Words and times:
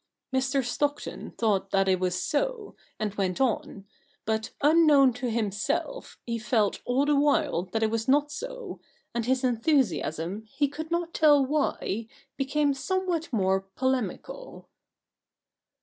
Mr. 0.33 0.63
Stockton 0.65 1.29
thought 1.37 1.69
that 1.69 1.87
it 1.87 1.99
was 1.99 2.19
so, 2.19 2.75
and 2.99 3.13
went 3.13 3.39
on; 3.39 3.85
but, 4.25 4.49
unknown 4.61 5.13
to 5.13 5.29
himself, 5.29 6.17
he 6.25 6.39
felt 6.39 6.81
all 6.85 7.05
the 7.05 7.15
while 7.15 7.61
that 7.65 7.83
it 7.83 7.91
was 7.91 8.07
not 8.07 8.31
so, 8.31 8.79
and 9.13 9.27
his 9.27 9.43
enthusiasm, 9.43 10.41
he 10.47 10.67
could 10.67 10.89
not 10.89 11.13
tell 11.13 11.45
why, 11.45 12.07
became 12.35 12.73
somewhat 12.73 13.31
more 13.31 13.67
polemical. 13.75 14.67